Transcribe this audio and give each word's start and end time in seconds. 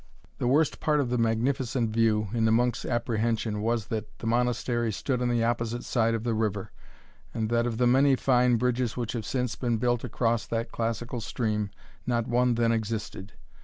The 0.39 0.47
worst 0.47 0.79
part 0.79 0.99
of 0.99 1.11
the 1.11 1.19
magnificent 1.19 1.91
view, 1.91 2.29
in 2.33 2.45
the 2.45 2.51
monk's 2.51 2.85
apprehension, 2.85 3.61
was, 3.61 3.85
that 3.89 4.17
the 4.17 4.25
Monastery 4.25 4.91
stood 4.91 5.21
on 5.21 5.29
the 5.29 5.43
opposite 5.43 5.83
side 5.83 6.15
of 6.15 6.23
the 6.23 6.33
river, 6.33 6.71
and 7.35 7.49
that 7.49 7.67
of 7.67 7.77
the 7.77 7.85
many 7.85 8.15
fine 8.15 8.55
bridges 8.55 8.97
which 8.97 9.13
have 9.13 9.25
since 9.27 9.55
been 9.55 9.77
built 9.77 10.03
across 10.03 10.47
that 10.47 10.71
classical 10.71 11.21
stream, 11.21 11.69
not 12.07 12.27
one 12.27 12.55
then 12.55 12.71
existed. 12.71 13.33